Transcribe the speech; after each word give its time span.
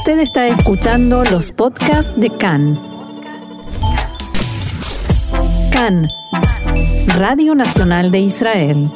Usted 0.00 0.20
está 0.20 0.48
escuchando 0.48 1.24
los 1.24 1.52
podcasts 1.52 2.10
de 2.16 2.30
CAN. 2.30 2.80
CAN, 5.70 6.08
Radio 7.18 7.54
Nacional 7.54 8.10
de 8.10 8.20
Israel. 8.20 8.90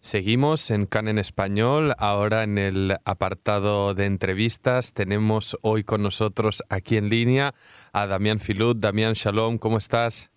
Seguimos 0.00 0.72
en 0.72 0.86
CAN 0.86 1.06
en 1.06 1.18
español. 1.18 1.94
Ahora 1.96 2.42
en 2.42 2.58
el 2.58 2.96
apartado 3.04 3.94
de 3.94 4.06
entrevistas 4.06 4.92
tenemos 4.92 5.56
hoy 5.62 5.84
con 5.84 6.02
nosotros 6.02 6.64
aquí 6.68 6.96
en 6.96 7.08
línea 7.08 7.54
a 7.92 8.08
Damián 8.08 8.40
Filut. 8.40 8.78
Damián 8.78 9.12
Shalom, 9.12 9.58
¿cómo 9.58 9.78
estás? 9.78 10.32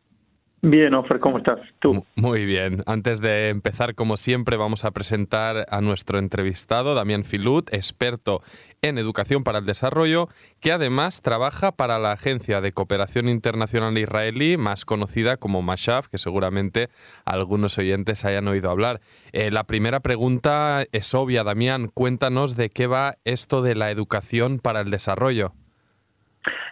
Bien, 0.64 0.94
Ofer, 0.94 1.20
¿cómo 1.20 1.40
estás? 1.40 1.60
¿Tú? 1.80 2.06
Muy 2.16 2.46
bien. 2.46 2.84
Antes 2.86 3.20
de 3.20 3.50
empezar, 3.50 3.96
como 3.96 4.16
siempre, 4.16 4.58
vamos 4.58 4.86
a 4.86 4.92
presentar 4.92 5.66
a 5.70 5.82
nuestro 5.82 6.20
entrevistado, 6.20 6.94
Damián 6.94 7.24
Filut, 7.24 7.74
experto 7.74 8.44
en 8.84 9.00
educación 9.00 9.44
para 9.44 9.58
el 9.58 9.66
desarrollo, 9.66 10.28
que 10.60 10.72
además 10.72 11.22
trabaja 11.22 11.72
para 11.72 11.98
la 11.98 12.12
Agencia 12.12 12.62
de 12.62 12.74
Cooperación 12.74 13.28
Internacional 13.28 13.98
Israelí, 13.98 14.58
más 14.58 14.86
conocida 14.86 15.38
como 15.38 15.64
Mashaf, 15.64 16.10
que 16.10 16.20
seguramente 16.20 16.90
algunos 17.26 17.80
oyentes 17.80 18.24
hayan 18.24 18.48
oído 18.48 18.70
hablar. 18.70 19.02
Eh, 19.32 19.50
la 19.50 19.64
primera 19.64 20.00
pregunta 20.00 20.84
es 20.92 21.16
obvia, 21.16 21.44
Damián. 21.44 21.88
Cuéntanos 21.88 22.56
de 22.56 22.70
qué 22.70 22.86
va 22.86 23.16
esto 23.26 23.64
de 23.64 23.74
la 23.74 23.90
educación 23.90 24.60
para 24.60 24.82
el 24.82 24.92
desarrollo. 24.92 25.54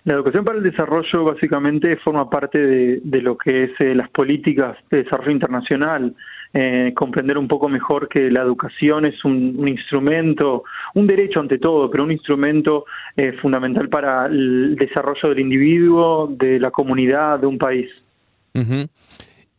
La 0.05 0.13
educación 0.13 0.45
para 0.45 0.58
el 0.58 0.63
desarrollo 0.63 1.26
básicamente 1.26 1.98
forma 1.98 2.30
parte 2.30 2.58
de, 2.58 3.21
lo 3.21 3.38
que 3.38 3.66
es 3.66 3.71
eh, 3.80 3.94
las 3.94 4.09
políticas 4.09 4.77
de 4.89 5.03
desarrollo 5.03 5.31
internacional. 5.31 6.16
Eh, 6.52 6.94
comprender 6.95 7.38
un 7.38 7.48
poco 7.48 7.70
mejor 7.70 8.09
que 8.09 8.31
la 8.31 8.41
educación 8.41 9.05
es 9.05 9.23
un, 9.23 9.67
instrumento, 9.67 10.63
un 10.95 11.05
derecho 11.05 11.39
ante 11.39 11.59
todo, 11.59 11.91
pero 11.91 12.05
un 12.05 12.12
instrumento 12.12 12.85
eh, 13.16 13.34
fundamental 13.34 13.88
para 13.88 14.25
el 14.25 14.75
desarrollo 14.75 15.30
del 15.30 15.41
individuo, 15.41 16.28
de 16.28 16.59
la 16.59 16.72
comunidad, 16.72 17.39
de 17.39 17.45
un 17.45 17.59
país. 17.59 17.89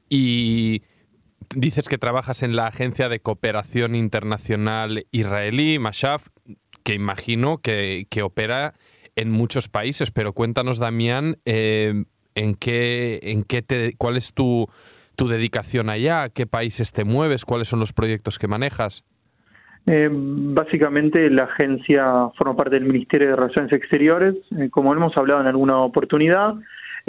Y 0.09 0.83
dices 1.55 1.89
que 1.89 1.97
trabajas 1.97 2.43
en 2.43 2.57
la 2.57 2.67
Agencia 2.67 3.09
de 3.09 3.21
Cooperación 3.21 3.95
Internacional 3.95 5.05
Israelí, 5.13 5.79
Mashaf, 5.79 6.27
que 6.83 6.95
imagino 6.95 7.59
que, 7.59 8.07
que 8.11 8.23
opera 8.23 8.75
en 9.21 9.31
muchos 9.31 9.69
países, 9.69 10.11
pero 10.11 10.33
cuéntanos, 10.33 10.79
Damián, 10.79 11.37
eh, 11.45 12.05
en 12.35 12.55
qué, 12.55 13.21
en 13.23 13.43
qué 13.43 13.63
te, 13.63 13.93
cuál 13.99 14.17
es 14.17 14.33
tu, 14.33 14.67
tu 15.17 15.29
dedicación 15.29 15.91
allá, 15.91 16.29
qué 16.29 16.47
países 16.47 16.93
te 16.93 17.05
mueves, 17.05 17.45
cuáles 17.45 17.69
son 17.69 17.81
los 17.81 17.93
proyectos 17.93 18.39
que 18.39 18.49
manejas. 18.49 19.05
Eh, 19.87 20.09
básicamente 20.11 21.31
la 21.31 21.45
agencia 21.45 22.29
forma 22.37 22.57
parte 22.57 22.77
del 22.77 22.85
Ministerio 22.85 23.31
de 23.31 23.37
Relaciones 23.37 23.73
Exteriores, 23.73 24.35
eh, 24.59 24.69
como 24.71 24.95
hemos 24.95 25.17
hablado 25.17 25.41
en 25.41 25.47
alguna 25.47 25.79
oportunidad, 25.79 26.55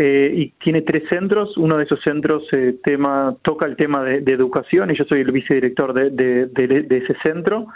y 0.04 0.54
tiene 0.64 0.82
tres 0.82 1.04
centros. 1.10 1.56
Uno 1.58 1.78
de 1.78 1.84
esos 1.84 2.02
centros 2.02 2.44
tema, 2.84 3.36
toca 3.42 3.66
el 3.66 3.76
tema 3.76 4.04
de, 4.04 4.34
educación 4.34 4.92
y 4.92 4.98
yo 4.98 5.04
soy 5.06 5.22
el 5.22 5.32
vicedirector 5.32 5.94
de, 5.94 6.10
de 6.48 6.98
ese 6.98 7.16
centro. 7.24 7.68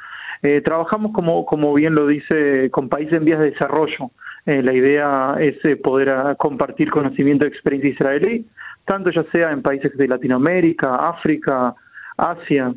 Eh, 0.41 0.61
trabajamos, 0.61 1.11
como, 1.11 1.73
bien 1.73 1.95
lo 1.95 2.07
dice, 2.07 2.69
con 2.71 2.87
países 2.87 3.13
en 3.13 3.25
vías 3.25 3.39
de 3.39 3.51
desarrollo. 3.51 4.11
Eh, 4.45 4.61
la 4.61 4.73
idea 4.73 5.37
es 5.39 5.55
eh, 5.65 5.75
poder 5.75 6.09
ah, 6.09 6.35
compartir 6.35 6.91
conocimiento 6.91 7.45
de 7.45 7.49
experiencia 7.49 7.89
israelí, 7.89 8.45
tanto 8.85 9.09
ya 9.09 9.23
sea 9.31 9.51
en 9.51 9.63
países 9.63 9.97
de 9.97 10.07
Latinoamérica, 10.07 11.09
África, 11.09 11.73
Asia. 12.15 12.75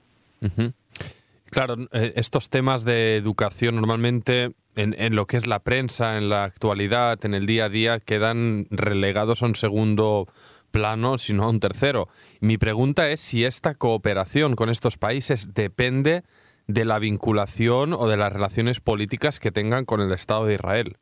Claro, 1.51 1.75
estos 1.93 2.49
temas 2.49 2.87
de 2.87 3.17
educación 3.17 3.77
normalmente 3.77 4.51
en, 4.79 5.17
lo 5.17 5.27
que 5.27 5.37
es 5.37 5.47
la 5.47 5.59
prensa, 5.59 6.17
en 6.17 6.29
la 6.29 6.45
actualidad, 6.45 7.19
en 7.25 7.35
el 7.35 7.47
día 7.47 7.65
a 7.65 7.69
día, 7.69 7.99
quedan 7.99 8.65
relegados 8.71 9.43
a 9.43 9.47
un 9.47 9.57
segundo 9.57 10.27
plano, 10.71 11.19
sino 11.19 11.45
a 11.45 11.51
un 11.51 11.59
tercero. 11.59 12.07
Mi 12.41 12.59
pregunta 12.59 13.09
es 13.09 13.21
si 13.21 13.45
esta 13.45 13.75
cooperación 13.75 14.55
con 14.55 14.69
estos 14.71 14.97
países 14.97 15.53
depende 15.55 16.23
de 16.69 16.85
la 16.85 16.99
vinculación 17.01 17.93
o 17.93 18.07
de 18.07 18.17
las 18.17 18.33
relaciones 18.33 18.79
políticas 18.79 19.41
que 19.41 19.51
tengan 19.51 19.85
con 19.85 20.01
el 20.01 20.13
Estado 20.13 20.47
de 20.47 20.55
Israel? 20.55 20.97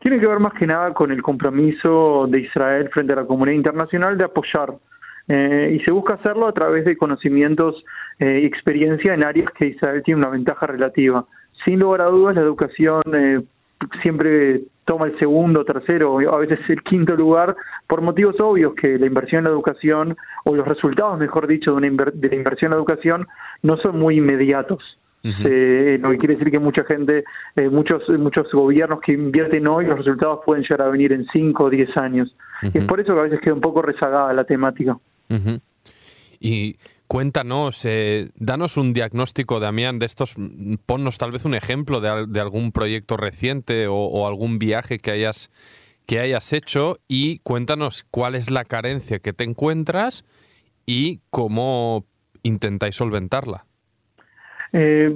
Tiene 0.00 0.20
que 0.20 0.26
ver 0.26 0.40
más 0.40 0.52
que 0.54 0.66
nada 0.66 0.92
con 0.92 1.10
el 1.10 1.22
compromiso 1.22 2.26
de 2.28 2.40
Israel 2.40 2.90
frente 2.92 3.14
a 3.14 3.16
la 3.16 3.24
comunidad 3.24 3.56
internacional 3.56 4.18
de 4.18 4.24
apoyar. 4.24 4.74
Eh, 5.26 5.78
y 5.80 5.84
se 5.84 5.90
busca 5.90 6.14
hacerlo 6.14 6.46
a 6.46 6.52
través 6.52 6.84
de 6.84 6.98
conocimientos 6.98 7.82
eh, 8.18 8.40
y 8.42 8.46
experiencia 8.46 9.14
en 9.14 9.24
áreas 9.24 9.50
que 9.56 9.68
Israel 9.68 10.02
tiene 10.04 10.20
una 10.20 10.28
ventaja 10.28 10.66
relativa. 10.66 11.24
Sin 11.64 11.78
lugar 11.78 12.02
a 12.02 12.06
dudas, 12.06 12.34
la 12.34 12.42
educación 12.42 13.02
eh, 13.14 13.42
siempre 14.02 14.62
toma 14.84 15.06
el 15.06 15.18
segundo, 15.18 15.64
tercero, 15.64 16.18
a 16.32 16.38
veces 16.38 16.58
el 16.68 16.82
quinto 16.82 17.16
lugar, 17.16 17.56
por 17.86 18.02
motivos 18.02 18.38
obvios 18.38 18.74
que 18.74 18.98
la 18.98 19.06
inversión 19.06 19.40
en 19.40 19.44
la 19.44 19.50
educación, 19.50 20.16
o 20.44 20.54
los 20.54 20.66
resultados, 20.66 21.18
mejor 21.18 21.46
dicho, 21.46 21.74
de, 21.74 21.76
una 21.76 22.04
de 22.12 22.28
la 22.28 22.34
inversión 22.34 22.70
en 22.70 22.76
la 22.76 22.76
educación, 22.76 23.26
no 23.62 23.76
son 23.78 23.98
muy 23.98 24.18
inmediatos. 24.18 24.82
Eh, 25.22 25.98
lo 26.02 26.10
que 26.10 26.18
quiere 26.18 26.34
decir 26.34 26.50
que 26.50 26.58
mucha 26.58 26.84
gente, 26.84 27.24
eh, 27.56 27.70
muchos 27.70 28.06
muchos 28.18 28.52
gobiernos 28.52 29.00
que 29.00 29.12
invierten 29.12 29.66
hoy, 29.66 29.86
los 29.86 29.96
resultados 29.96 30.40
pueden 30.44 30.64
llegar 30.64 30.82
a 30.82 30.90
venir 30.90 31.14
en 31.14 31.26
5 31.32 31.64
o 31.64 31.70
10 31.70 31.96
años. 31.96 32.36
Y 32.60 32.76
es 32.76 32.84
por 32.84 33.00
eso 33.00 33.14
que 33.14 33.20
a 33.20 33.22
veces 33.22 33.40
queda 33.40 33.54
un 33.54 33.62
poco 33.62 33.80
rezagada 33.80 34.34
la 34.34 34.44
temática. 34.44 34.98
Y 36.40 36.76
cuéntanos, 37.06 37.84
eh, 37.84 38.28
danos 38.36 38.76
un 38.76 38.92
diagnóstico, 38.92 39.60
Damián, 39.60 39.98
de 39.98 40.06
estos, 40.06 40.36
ponnos 40.86 41.18
tal 41.18 41.32
vez 41.32 41.44
un 41.44 41.54
ejemplo 41.54 42.00
de, 42.00 42.40
algún 42.40 42.72
proyecto 42.72 43.16
reciente 43.16 43.86
o, 43.88 44.26
algún 44.26 44.58
viaje 44.58 44.98
que 44.98 45.10
hayas, 45.10 45.50
que 46.06 46.20
hayas 46.20 46.52
hecho 46.52 46.96
y 47.08 47.38
cuéntanos 47.40 48.04
cuál 48.10 48.34
es 48.34 48.50
la 48.50 48.64
carencia 48.64 49.18
que 49.18 49.32
te 49.32 49.44
encuentras 49.44 50.24
y 50.86 51.20
cómo 51.30 52.04
intentáis 52.42 52.96
solventarla. 52.96 53.64
Eh, 54.72 55.14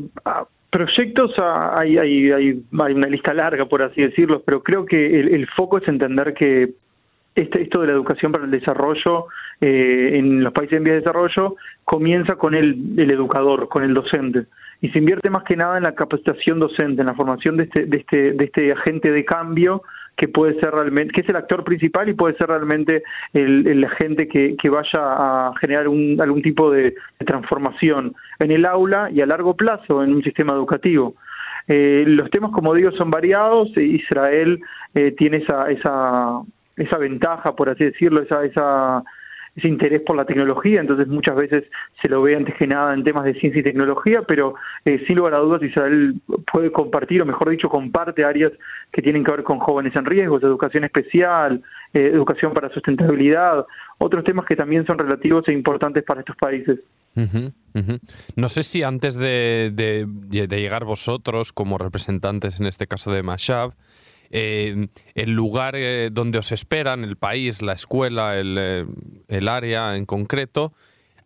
proyectos 0.70 1.32
hay, 1.38 2.64
una 2.70 3.06
lista 3.08 3.34
larga, 3.34 3.66
por 3.66 3.82
así 3.82 4.02
decirlo, 4.02 4.42
pero 4.44 4.62
creo 4.62 4.86
que 4.86 5.20
el 5.20 5.46
foco 5.48 5.78
es 5.78 5.88
entender 5.88 6.34
que 6.34 6.74
esto 7.42 7.80
de 7.80 7.86
la 7.86 7.92
educación 7.92 8.32
para 8.32 8.44
el 8.44 8.50
desarrollo 8.50 9.26
eh, 9.60 10.12
en 10.14 10.42
los 10.42 10.52
países 10.52 10.78
en 10.78 10.84
vías 10.84 10.94
de 10.94 11.00
desarrollo 11.00 11.56
comienza 11.84 12.36
con 12.36 12.54
el, 12.54 12.94
el, 12.96 13.10
educador, 13.10 13.68
con 13.68 13.82
el 13.82 13.94
docente. 13.94 14.46
Y 14.80 14.90
se 14.90 14.98
invierte 14.98 15.30
más 15.30 15.44
que 15.44 15.56
nada 15.56 15.78
en 15.78 15.84
la 15.84 15.94
capacitación 15.94 16.60
docente, 16.60 17.00
en 17.02 17.06
la 17.06 17.14
formación 17.14 17.56
de 17.56 17.64
este, 17.64 17.86
de 17.86 17.96
este, 17.98 18.32
de 18.32 18.44
este 18.44 18.72
agente 18.72 19.10
de 19.10 19.24
cambio 19.24 19.82
que 20.18 20.28
puede 20.28 20.58
ser 20.60 20.72
realmente, 20.72 21.12
que 21.12 21.20
es 21.20 21.28
el 21.28 21.36
actor 21.36 21.62
principal 21.62 22.08
y 22.08 22.14
puede 22.14 22.36
ser 22.36 22.48
realmente 22.48 23.04
el, 23.32 23.84
agente 23.84 24.26
que, 24.26 24.56
que, 24.56 24.68
vaya 24.68 24.98
a 25.00 25.52
generar 25.60 25.86
un, 25.86 26.20
algún 26.20 26.42
tipo 26.42 26.72
de, 26.72 26.94
transformación 27.24 28.14
en 28.40 28.50
el 28.50 28.66
aula 28.66 29.10
y 29.12 29.20
a 29.20 29.26
largo 29.26 29.54
plazo 29.54 30.02
en 30.02 30.12
un 30.12 30.22
sistema 30.24 30.54
educativo. 30.54 31.14
Eh, 31.68 32.04
los 32.06 32.30
temas, 32.30 32.50
como 32.50 32.74
digo, 32.74 32.90
son 32.92 33.10
variados. 33.10 33.68
Israel 33.76 34.60
eh, 34.94 35.14
tiene 35.16 35.36
esa, 35.38 35.70
esa, 35.70 36.40
esa 36.78 36.98
ventaja, 36.98 37.54
por 37.54 37.68
así 37.68 37.84
decirlo, 37.84 38.22
esa, 38.22 38.44
esa, 38.44 39.02
ese 39.56 39.68
interés 39.68 40.02
por 40.02 40.16
la 40.16 40.24
tecnología, 40.24 40.80
entonces 40.80 41.08
muchas 41.08 41.36
veces 41.36 41.64
se 42.00 42.08
lo 42.08 42.22
ve 42.22 42.36
antes 42.36 42.54
que 42.56 42.66
nada 42.66 42.94
en 42.94 43.04
temas 43.04 43.24
de 43.24 43.34
ciencia 43.34 43.60
y 43.60 43.64
tecnología, 43.64 44.22
pero 44.22 44.54
eh, 44.84 45.02
sin 45.06 45.16
lugar 45.16 45.34
a 45.34 45.38
dudas 45.38 45.62
Israel 45.62 46.20
puede 46.50 46.70
compartir, 46.70 47.20
o 47.22 47.26
mejor 47.26 47.50
dicho, 47.50 47.68
comparte 47.68 48.24
áreas 48.24 48.52
que 48.92 49.02
tienen 49.02 49.24
que 49.24 49.32
ver 49.32 49.42
con 49.42 49.58
jóvenes 49.58 49.94
en 49.96 50.04
riesgo, 50.04 50.38
educación 50.38 50.84
especial, 50.84 51.62
eh, 51.92 52.10
educación 52.12 52.54
para 52.54 52.72
sustentabilidad, 52.72 53.66
otros 53.98 54.24
temas 54.24 54.46
que 54.46 54.56
también 54.56 54.86
son 54.86 54.98
relativos 54.98 55.46
e 55.48 55.52
importantes 55.52 56.04
para 56.04 56.20
estos 56.20 56.36
países. 56.36 56.78
No 58.36 58.48
sé 58.48 58.62
si 58.62 58.84
antes 58.84 59.16
de, 59.16 59.72
de, 59.74 60.06
de, 60.46 60.60
llegar 60.60 60.84
vosotros 60.84 61.52
como 61.52 61.76
representantes, 61.78 62.60
en 62.60 62.66
este 62.66 62.86
caso 62.86 63.10
de 63.10 63.24
Mashab, 63.24 63.72
eh, 64.30 64.88
el 65.14 65.34
lugar 65.34 65.74
eh, 65.76 66.10
donde 66.12 66.38
os 66.38 66.52
esperan, 66.52 67.04
el 67.04 67.16
país, 67.16 67.62
la 67.62 67.72
escuela, 67.72 68.34
eh, 68.36 68.84
el, 69.28 69.48
área 69.48 69.96
en 69.96 70.04
concreto, 70.04 70.72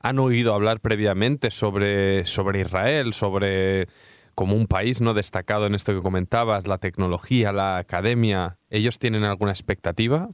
han 0.00 0.18
oído 0.18 0.54
hablar 0.54 0.80
previamente 0.80 1.50
sobre, 1.50 2.24
sobre 2.26 2.60
Israel, 2.60 3.12
sobre 3.12 3.86
como 4.34 4.56
un 4.56 4.66
país 4.66 5.02
no 5.02 5.14
destacado 5.14 5.66
en 5.66 5.74
esto 5.74 5.94
que 5.94 6.00
comentabas, 6.00 6.66
la 6.66 6.78
tecnología, 6.78 7.52
la 7.52 7.76
academia. 7.76 8.56
¿Ellos 8.70 8.98
tienen 8.98 9.24
alguna 9.24 9.52
expectativa? 9.52 10.28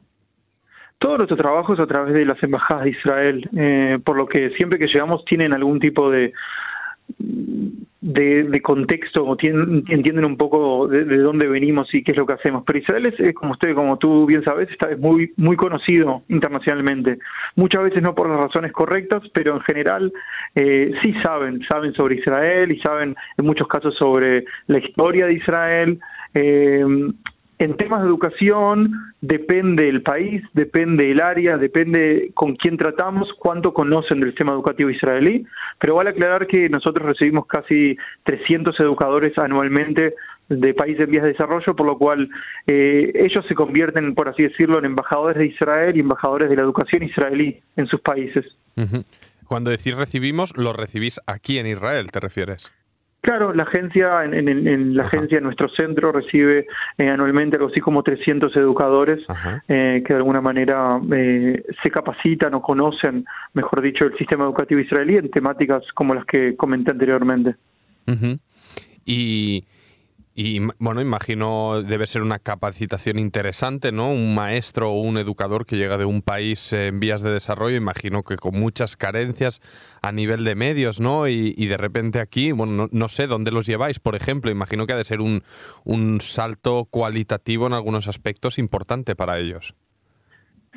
Todo 0.99 1.17
nuestro 1.17 1.37
trabajo 1.37 1.75
es 1.75 1.81
a 1.81 1.87
través 1.87 2.14
de 2.14 2.25
las 2.25 2.43
embajadas 2.43 2.85
de 2.85 2.91
Israel, 2.91 4.00
por 4.05 4.17
lo 4.17 4.26
que 4.26 4.50
siempre 4.50 4.79
que 4.79 4.87
llegamos 4.87 5.25
tienen 5.25 5.53
algún 5.53 5.79
tipo 5.79 6.11
de, 6.11 6.32
de, 8.00 8.60
contexto 8.62 9.25
o 9.25 9.37
entienden 9.40 10.25
un 10.25 10.37
poco 10.37 10.87
de, 10.88 11.05
dónde 11.19 11.46
venimos 11.46 11.93
y 11.94 12.02
qué 12.02 12.12
es 12.12 12.19
lo 12.19 12.26
que 12.26 12.34
hacemos. 12.34 12.64
Pero 12.66 12.78
Israel 12.78 13.06
es, 13.06 13.34
como 13.34 13.52
usted, 13.52 13.75
como 13.75 13.99
tú 13.99 14.26
bien 14.26 14.43
sabes, 14.44 14.70
está 14.70 14.90
es 14.90 14.99
muy 14.99 15.32
muy 15.37 15.56
conocido 15.56 16.22
internacionalmente. 16.28 17.19
Muchas 17.56 17.82
veces 17.82 18.02
no 18.02 18.14
por 18.14 18.28
las 18.28 18.40
razones 18.40 18.72
correctas, 18.72 19.22
pero 19.32 19.55
en 19.55 19.60
general 19.62 20.12
eh, 20.55 20.93
sí 21.02 21.14
saben, 21.22 21.60
saben 21.69 21.93
sobre 21.94 22.16
Israel 22.16 22.70
y 22.72 22.81
saben 22.81 23.14
en 23.37 23.44
muchos 23.44 23.69
casos 23.69 23.94
sobre 23.96 24.44
la 24.66 24.78
historia 24.78 25.26
de 25.26 25.34
Israel. 25.34 26.00
Eh, 26.34 26.84
en 27.58 27.76
temas 27.76 28.02
de 28.02 28.08
educación 28.08 28.93
depende 29.20 29.88
el 29.88 30.02
país, 30.02 30.43
depende 30.52 31.10
el 31.10 31.20
área, 31.20 31.58
depende 31.58 32.31
con 32.34 32.55
quién 32.55 32.76
tratamos, 32.76 33.28
cuánto 33.38 33.75
conocen 33.75 34.20
del 34.20 34.31
sistema 34.31 34.52
educativo 34.52 34.90
israelí, 34.90 35.44
pero 35.81 35.96
vale 35.96 36.10
aclarar 36.10 36.46
que 36.46 36.69
nosotros 36.69 37.06
recibimos 37.06 37.46
casi 37.46 37.96
300 38.25 38.78
educadores 38.78 39.37
anualmente 39.38 40.14
de 40.49 40.75
países 40.75 41.05
en 41.05 41.10
vías 41.10 41.25
de 41.25 41.32
desarrollo, 41.32 41.75
por 41.75 41.87
lo 41.87 41.99
cual 41.99 42.28
eh, 42.66 43.12
ellos 43.14 43.44
se 43.49 43.55
convierten, 43.55 44.14
por 44.14 44.28
así 44.28 44.44
decirlo, 44.44 44.78
en 44.78 44.87
embajadores 44.87 45.37
de 45.38 45.46
Israel 45.46 45.96
y 45.96 46.00
embajadores 46.00 46.49
de 46.49 46.56
la 46.56 46.62
educación 46.62 47.02
israelí 47.02 47.61
en 47.76 47.87
sus 47.87 48.00
países. 48.00 48.44
Cuando 49.46 49.70
decís 49.70 49.96
recibimos, 49.96 50.56
lo 50.56 50.72
recibís 50.72 51.20
aquí 51.26 51.58
en 51.58 51.66
Israel, 51.66 52.11
¿te 52.12 52.20
refieres? 52.20 52.72
Claro, 53.20 53.53
la 53.53 53.65
agencia, 53.65 54.25
en, 54.25 54.49
en, 54.49 54.97
la 54.97 55.03
agencia, 55.03 55.41
nuestro 55.41 55.69
centro 55.69 56.12
recibe 56.12 56.67
eh, 56.99 57.09
anualmente 57.09 57.56
algo 57.56 57.69
así 57.69 57.81
como 57.81 58.05
300 58.05 58.55
educadores 58.56 59.25
eh, 59.67 60.03
que 60.06 60.12
de 60.12 60.19
alguna 60.19 60.41
manera 60.41 61.00
eh, 61.12 61.65
se 61.82 61.91
capacitan 61.91 62.55
o 62.55 62.62
conocen, 62.62 63.25
mejor 63.55 63.82
dicho, 63.82 64.05
el 64.05 64.17
sistema 64.17 64.44
educativo 64.44 64.81
israelí 64.81 65.17
en 65.17 65.31
temáticas 65.31 65.82
como 65.94 66.15
las 66.15 66.25
que 66.26 66.56
comenté 66.56 66.93
anteriormente. 66.93 67.56
Y 69.05 69.64
y 70.40 70.61
bueno, 70.79 71.00
imagino 71.00 71.82
debe 71.82 72.06
ser 72.06 72.23
una 72.23 72.38
capacitación 72.38 73.19
interesante, 73.19 73.90
¿no? 73.90 74.12
Un 74.12 74.37
maestro 74.37 74.90
o 74.90 75.00
un 75.00 75.19
educador 75.19 75.67
que 75.67 75.76
llega 75.76 75.99
de 75.99 76.05
un 76.05 76.23
país 76.23 76.73
en 76.73 77.00
vías 77.00 77.25
de 77.25 77.32
desarrollo, 77.32 77.76
imagino 77.76 78.23
que 78.23 78.37
con 78.37 78.56
muchas 78.56 78.96
carencias 78.96 79.61
a 80.00 80.12
nivel 80.12 80.44
de 80.44 80.55
medios, 80.55 81.00
¿no? 81.00 81.26
Y, 81.26 81.67
de 81.67 81.76
repente 81.76 82.20
aquí, 82.20 82.52
bueno, 82.52 82.87
no, 82.88 83.08
sé 83.08 83.26
dónde 83.26 83.50
los 83.50 83.67
lleváis, 83.67 83.99
por 83.99 84.14
ejemplo, 84.14 84.49
imagino 84.49 84.87
que 84.87 84.93
ha 84.93 84.96
de 84.96 85.02
ser 85.02 85.20
un, 85.20 85.43
un 85.85 86.20
salto 86.20 86.87
cualitativo 86.88 87.67
en 87.67 87.73
algunos 87.73 88.06
aspectos 88.06 88.61
importante 88.61 89.17
para 89.17 89.40
ellos. 89.40 89.75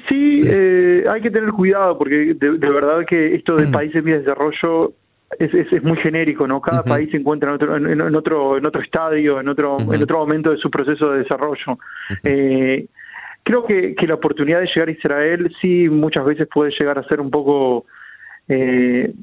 Sí, 0.09 0.41
eh, 0.43 1.05
hay 1.07 1.21
que 1.21 1.29
tener 1.29 1.51
cuidado 1.51 1.99
porque 1.99 2.33
de, 2.33 2.57
de 2.57 2.69
verdad 2.71 3.05
que 3.07 3.35
esto 3.35 3.55
de 3.57 3.67
países 3.67 3.97
en 3.97 4.05
vías 4.05 4.17
de 4.17 4.23
desarrollo 4.23 4.95
es, 5.39 5.53
es, 5.53 5.83
muy 5.83 5.97
genérico, 5.97 6.47
¿no? 6.47 6.61
Cada 6.61 6.83
país 6.83 7.09
se 7.11 7.17
encuentra 7.17 7.49
en 7.49 7.55
otro, 7.55 7.75
en, 7.75 8.15
otro, 8.15 8.57
en 8.57 8.65
otro 8.65 8.81
estadio, 8.81 9.39
en 9.39 9.47
otro, 9.47 9.77
en 9.79 10.01
otro 10.01 10.19
momento 10.19 10.51
de 10.51 10.57
su 10.57 10.69
proceso 10.69 11.11
de 11.11 11.19
desarrollo. 11.19 11.77
eh, 12.23 12.87
creo 13.43 13.65
que, 13.65 13.95
que 13.95 14.07
la 14.07 14.15
oportunidad 14.15 14.59
de 14.59 14.67
llegar 14.67 14.89
a 14.89 14.91
Israel 14.91 15.55
sí 15.61 15.89
muchas 15.89 16.25
veces 16.25 16.47
puede 16.47 16.71
llegar 16.77 16.99
a 16.99 17.03
ser 17.03 17.21
un 17.21 17.31
poco 17.31 17.85
eh, 18.47 19.13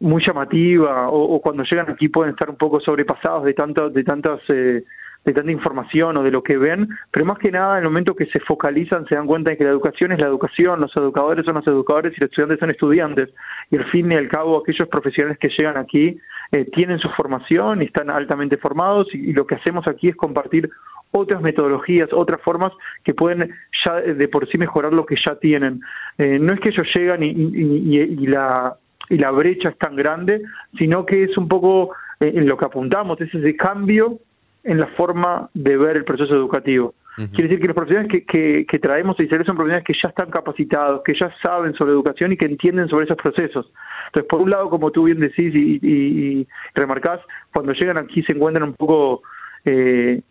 muy 0.00 0.22
llamativa 0.24 1.08
o, 1.08 1.40
cuando 1.40 1.64
llegan 1.64 1.90
aquí 1.90 2.08
pueden 2.08 2.32
estar 2.32 2.50
un 2.50 2.56
poco 2.56 2.80
sobrepasados 2.80 3.44
de 3.44 3.54
tanto, 3.54 3.90
de 3.90 4.04
tantas 4.04 4.40
eh, 4.48 4.84
de 5.24 5.32
tanta 5.32 5.50
información 5.50 6.16
o 6.16 6.22
de 6.22 6.30
lo 6.30 6.42
que 6.42 6.56
ven, 6.58 6.88
pero 7.10 7.24
más 7.24 7.38
que 7.38 7.50
nada 7.50 7.78
en 7.78 7.84
el 7.84 7.90
momento 7.90 8.14
que 8.14 8.26
se 8.26 8.40
focalizan 8.40 9.06
se 9.06 9.14
dan 9.14 9.26
cuenta 9.26 9.50
de 9.50 9.56
que 9.56 9.64
la 9.64 9.70
educación 9.70 10.12
es 10.12 10.20
la 10.20 10.26
educación, 10.26 10.80
los 10.80 10.94
educadores 10.96 11.44
son 11.44 11.54
los 11.54 11.66
educadores 11.66 12.12
y 12.16 12.20
los 12.20 12.30
estudiantes 12.30 12.60
son 12.60 12.70
estudiantes. 12.70 13.30
Y 13.70 13.76
al 13.76 13.84
fin 13.90 14.12
y 14.12 14.16
al 14.16 14.28
cabo 14.28 14.58
aquellos 14.58 14.88
profesionales 14.88 15.38
que 15.38 15.48
llegan 15.48 15.78
aquí 15.78 16.18
eh, 16.52 16.66
tienen 16.72 16.98
su 16.98 17.08
formación 17.10 17.82
y 17.82 17.86
están 17.86 18.10
altamente 18.10 18.58
formados 18.58 19.08
y, 19.14 19.32
lo 19.32 19.46
que 19.46 19.56
hacemos 19.56 19.88
aquí 19.88 20.08
es 20.08 20.16
compartir 20.16 20.70
otras 21.10 21.40
metodologías, 21.40 22.12
otras 22.12 22.40
formas 22.42 22.72
que 23.04 23.14
pueden 23.14 23.54
ya 23.84 23.94
de 23.94 24.28
por 24.28 24.48
sí 24.48 24.58
mejorar 24.58 24.92
lo 24.92 25.06
que 25.06 25.16
ya 25.24 25.36
tienen. 25.36 25.80
Eh, 26.18 26.38
no 26.40 26.52
es 26.52 26.60
que 26.60 26.68
ellos 26.68 26.86
llegan 26.94 27.22
y, 27.22 27.30
y, 27.30 28.26
la 28.26 28.76
y 29.08 29.18
la 29.18 29.30
brecha 29.30 29.68
es 29.70 29.78
tan 29.78 29.96
grande, 29.96 30.42
sino 30.78 31.04
que 31.04 31.24
es 31.24 31.36
un 31.36 31.48
poco 31.48 31.94
eh, 32.20 32.32
en 32.34 32.46
lo 32.46 32.56
que 32.56 32.64
apuntamos, 32.64 33.20
es 33.20 33.32
ese 33.34 33.56
cambio 33.56 34.18
en 34.64 34.78
la 34.80 34.86
forma 34.88 35.50
de 35.54 35.76
ver 35.76 35.96
el 35.96 36.04
proceso 36.04 36.34
educativo. 36.34 36.94
Quiere 37.16 37.44
decir 37.44 37.60
que 37.60 37.68
los 37.68 37.76
profesionales 37.76 38.10
que, 38.26 38.66
que, 38.66 38.78
traemos 38.80 39.18
a 39.18 39.22
Israel 39.22 39.46
son 39.46 39.54
profesionales 39.54 39.86
que 39.86 39.94
ya 40.02 40.08
están 40.08 40.30
capacitados, 40.30 41.02
que 41.04 41.14
ya 41.14 41.32
saben 41.40 41.72
sobre 41.74 41.92
educación 41.92 42.32
y 42.32 42.36
que 42.36 42.46
entienden 42.46 42.88
sobre 42.88 43.04
esos 43.04 43.16
procesos. 43.16 43.70
Entonces, 44.06 44.28
por 44.28 44.40
un 44.40 44.50
lado, 44.50 44.68
como 44.68 44.90
tú 44.90 45.04
bien 45.04 45.20
decís 45.20 45.54
y, 45.54 45.78
y, 45.80 46.46
remarcás, 46.74 47.20
cuando 47.52 47.72
llegan 47.72 47.98
aquí 47.98 48.24
se 48.24 48.32
encuentran 48.32 48.64
un 48.64 48.74
poco 48.74 49.22
eh, 49.64 50.22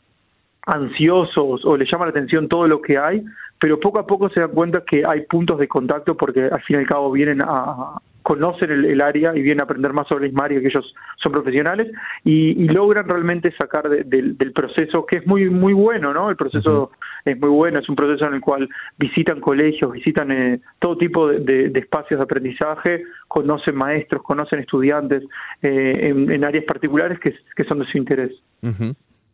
ansiosos 0.66 1.64
o 1.64 1.78
les 1.78 1.90
llama 1.90 2.06
la 2.06 2.12
atención 2.12 2.50
todo 2.50 2.68
lo 2.68 2.82
que 2.82 2.98
hay, 2.98 3.24
pero 3.60 3.80
poco 3.80 4.00
a 4.00 4.06
poco 4.06 4.30
se 4.30 4.42
dan 4.42 4.52
cuenta 4.52 4.84
que 4.86 5.06
hay 5.06 5.22
puntos 5.22 5.60
de 5.60 5.70
contacto 5.70 6.18
porque 6.18 6.50
al 6.52 6.62
fin 6.64 6.76
y 6.76 6.80
al 6.80 6.86
cabo 6.86 7.10
vienen 7.12 7.42
a, 7.42 7.98
conocen 8.24 8.72
el, 8.72 9.02
área 9.02 9.36
y 9.36 9.42
vienen 9.42 9.62
a 9.62 9.64
aprender 9.66 9.94
más 9.94 10.08
sobre 10.08 10.28
el 10.28 10.40
área 10.40 10.60
que 10.60 10.68
ellos 10.68 10.94
son 11.22 11.32
profesionales 11.32 11.92
y, 12.24 12.54
logran 12.74 13.08
realmente 13.08 13.54
sacar 13.56 13.88
del 13.88 14.54
proceso 14.54 15.06
que 15.06 15.18
es 15.18 15.28
muy 15.28 15.50
muy 15.50 15.74
bueno, 15.74 16.14
¿no? 16.14 16.30
El 16.30 16.36
proceso 16.36 16.92
es 17.26 17.40
muy 17.40 17.50
bueno, 17.50 17.80
es 17.80 17.90
un 17.90 17.96
proceso 17.96 18.26
en 18.26 18.36
el 18.36 18.42
cual 18.42 18.68
visitan 18.98 19.40
colegios, 19.40 19.92
visitan 19.92 20.32
eh, 20.32 20.60
todo 20.80 20.98
tipo 20.98 21.28
de, 21.28 21.72
espacios 21.76 22.20
de 22.20 22.24
aprendizaje, 22.24 23.04
conocen 23.28 23.76
maestros, 23.76 24.24
conocen 24.24 24.60
estudiantes 24.60 25.24
eh, 25.62 26.10
en, 26.10 26.44
áreas 26.44 26.66
particulares 26.66 27.20
que, 27.20 27.64
son 27.66 27.80
de 27.80 27.86
su 27.86 27.98
interés. 27.98 28.32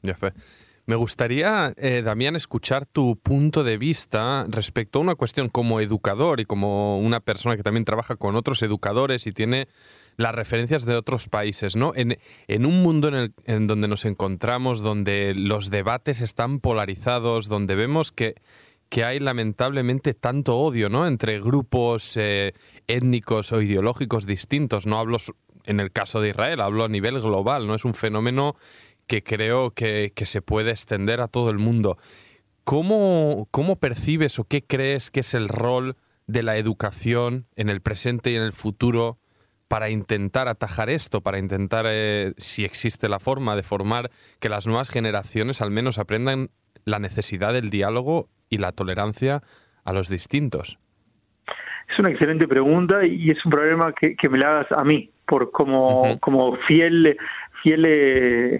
Ya 0.01 0.13
fue. 0.13 0.31
Me 0.89 0.95
gustaría, 0.95 1.71
eh, 1.77 2.01
Damián, 2.03 2.35
escuchar 2.35 2.87
tu 2.87 3.15
punto 3.15 3.63
de 3.63 3.77
vista 3.77 4.47
respecto 4.49 4.97
a 4.97 5.03
una 5.03 5.13
cuestión 5.13 5.47
como 5.47 5.81
educador 5.81 6.39
y 6.39 6.45
como 6.45 6.97
una 6.97 7.19
persona 7.19 7.55
que 7.55 7.61
también 7.61 7.85
trabaja 7.85 8.15
con 8.15 8.35
otros 8.35 8.63
educadores 8.63 9.27
y 9.27 9.31
tiene 9.31 9.67
las 10.17 10.33
referencias 10.33 10.85
de 10.85 10.95
otros 10.95 11.29
países, 11.29 11.75
¿no? 11.75 11.93
En, 11.95 12.17
un 12.65 12.81
mundo 12.81 13.07
en, 13.09 13.13
el, 13.13 13.33
en 13.45 13.67
donde 13.67 13.87
nos 13.87 14.03
encontramos, 14.05 14.81
donde 14.81 15.35
los 15.35 15.69
debates 15.69 16.21
están 16.21 16.59
polarizados, 16.59 17.49
donde 17.49 17.75
vemos 17.75 18.11
que 18.11 18.33
hay 19.05 19.19
lamentablemente 19.19 20.15
tanto 20.15 20.57
odio 20.57 20.89
¿no? 20.89 21.05
entre 21.05 21.39
grupos 21.39 22.17
eh, 22.17 22.53
étnicos 22.87 23.51
o 23.51 23.61
ideológicos 23.61 24.25
distintos. 24.25 24.87
No 24.87 24.97
hablo 24.97 25.19
en 25.65 25.79
el 25.79 25.91
caso 25.91 26.19
de 26.19 26.29
Israel, 26.29 26.61
hablo 26.61 26.83
a 26.83 26.87
nivel 26.87 27.21
global, 27.21 27.67
¿no? 27.67 27.75
Es 27.75 27.85
un 27.85 27.93
fenómeno 27.93 28.55
que 29.09 29.23
creo 29.23 29.71
que, 29.71 30.13
se 30.15 30.41
puede 30.43 30.69
extender 30.69 31.19
a 31.19 31.27
todo 31.27 31.49
el 31.49 31.57
mundo. 31.57 31.97
¿Cómo, 32.63 33.47
¿Cómo 33.49 33.77
percibes 33.77 34.37
o 34.37 34.45
qué 34.45 34.61
crees 34.61 35.09
que 35.09 35.21
es 35.21 35.33
el 35.33 35.49
rol 35.49 35.95
de 36.27 36.43
la 36.43 36.57
educación 36.57 37.47
en 37.55 37.69
el 37.69 37.81
presente 37.81 38.29
y 38.29 38.35
en 38.35 38.43
el 38.43 38.53
futuro 38.53 39.17
para 39.67 39.89
intentar 39.89 40.47
atajar 40.47 40.91
esto, 40.91 41.21
para 41.21 41.39
intentar, 41.39 41.85
eh, 41.87 42.33
si 42.37 42.65
existe 42.65 43.09
la 43.09 43.19
forma 43.19 43.55
de 43.55 43.63
formar 43.63 44.09
que 44.39 44.47
las 44.47 44.67
nuevas 44.67 44.91
generaciones 44.91 45.61
al 45.61 45.71
menos 45.71 45.97
aprendan 45.97 46.49
la 46.85 46.99
necesidad 46.99 47.53
del 47.53 47.71
diálogo 47.71 48.29
y 48.47 48.59
la 48.59 48.71
tolerancia 48.73 49.41
a 49.83 49.91
los 49.91 50.07
distintos? 50.07 50.77
Es 51.91 51.97
una 51.97 52.11
excelente 52.11 52.47
pregunta 52.47 53.03
y 53.07 53.31
es 53.31 53.43
un 53.43 53.51
problema 53.51 53.91
que, 53.93 54.29
me 54.29 54.37
la 54.37 54.49
hagas 54.49 54.71
a 54.71 54.83
mí, 54.83 55.09
por 55.25 55.49
como, 55.49 56.19
como 56.19 56.55
fiel 56.67 57.17
fiel 57.61 57.85
eh, 57.87 58.59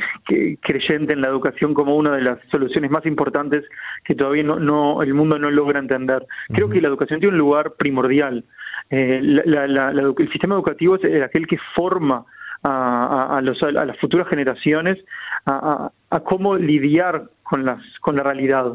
creyente 0.61 1.13
en 1.13 1.21
la 1.21 1.27
educación 1.27 1.73
como 1.73 1.95
una 1.95 2.15
de 2.15 2.21
las 2.21 2.39
soluciones 2.51 2.91
más 2.91 3.05
importantes 3.05 3.63
que 4.03 4.15
todavía 4.15 4.43
no, 4.43 5.01
el 5.01 5.13
mundo 5.13 5.39
no 5.39 5.49
logra 5.51 5.79
entender. 5.79 6.25
Creo 6.49 6.69
que 6.69 6.81
la 6.81 6.87
educación 6.87 7.19
tiene 7.19 7.33
un 7.33 7.39
lugar 7.39 7.73
primordial. 7.77 8.43
Eh, 8.89 9.19
el 9.19 10.29
sistema 10.31 10.55
educativo 10.55 10.95
es 10.95 11.23
aquel 11.23 11.47
que 11.47 11.57
forma 11.75 12.25
a, 12.63 13.41
las 13.41 13.97
futuras 13.99 14.27
generaciones 14.27 14.97
a, 15.45 15.91
cómo 16.25 16.57
lidiar 16.57 17.29
con, 17.43 17.65
las, 17.65 17.81
con 18.01 18.15
la 18.15 18.23
realidad. 18.23 18.73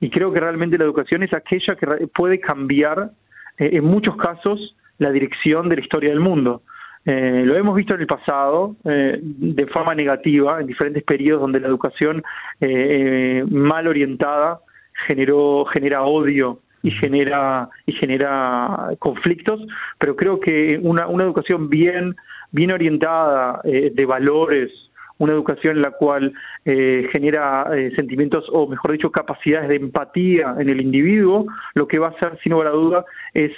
Y 0.00 0.10
creo 0.10 0.32
que 0.32 0.40
realmente 0.40 0.78
la 0.78 0.84
educación 0.84 1.22
es 1.22 1.32
aquella 1.32 1.76
que 1.76 2.06
puede 2.08 2.40
cambiar, 2.40 3.10
eh, 3.58 3.70
en 3.72 3.84
muchos 3.84 4.16
casos, 4.16 4.76
la 4.98 5.10
dirección 5.10 5.68
de 5.68 5.76
la 5.76 5.82
historia 5.82 6.10
del 6.10 6.20
mundo. 6.20 6.62
Eh, 7.06 7.42
lo 7.44 7.56
hemos 7.56 7.76
visto 7.76 7.94
en 7.94 8.00
el 8.00 8.06
pasado 8.06 8.76
eh, 8.84 9.18
de 9.20 9.66
forma 9.66 9.94
negativa 9.94 10.58
en 10.60 10.66
diferentes 10.66 11.02
periodos 11.02 11.42
donde 11.42 11.60
la 11.60 11.68
educación 11.68 12.22
eh, 12.60 13.44
mal 13.50 13.86
orientada 13.86 14.60
generó 15.06 15.66
genera 15.66 16.04
odio 16.04 16.60
y 16.82 16.90
genera 16.92 17.68
y 17.84 17.92
genera 17.92 18.90
conflictos, 18.98 19.60
pero 19.98 20.16
creo 20.16 20.40
que 20.40 20.78
una, 20.82 21.06
una 21.06 21.24
educación 21.24 21.68
bien 21.68 22.16
bien 22.52 22.70
orientada 22.70 23.60
de 23.64 24.06
valores, 24.06 24.70
una 25.18 25.32
educación 25.32 25.76
en 25.76 25.82
la 25.82 25.90
cual 25.90 26.32
genera 26.64 27.68
sentimientos 27.96 28.44
o 28.52 28.68
mejor 28.68 28.92
dicho 28.92 29.10
capacidades 29.10 29.68
de 29.70 29.76
empatía 29.76 30.54
en 30.60 30.68
el 30.68 30.80
individuo, 30.80 31.46
lo 31.74 31.88
que 31.88 31.98
va 31.98 32.08
a 32.08 32.10
hacer 32.10 32.38
sin 32.44 32.52
lugar 32.52 32.68
a 32.68 32.70
duda 32.70 33.04
es 33.32 33.50